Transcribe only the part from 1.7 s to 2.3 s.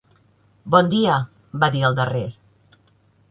dir el darrer.